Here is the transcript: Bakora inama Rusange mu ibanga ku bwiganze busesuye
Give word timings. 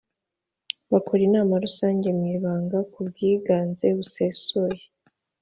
Bakora 0.91 1.21
inama 1.29 1.53
Rusange 1.65 2.07
mu 2.17 2.23
ibanga 2.35 2.79
ku 2.91 2.99
bwiganze 3.07 3.85
busesuye 3.97 4.81